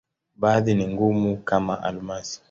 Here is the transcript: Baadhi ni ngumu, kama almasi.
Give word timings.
Baadhi 0.35 0.75
ni 0.75 0.87
ngumu, 0.87 1.37
kama 1.37 1.83
almasi. 1.83 2.39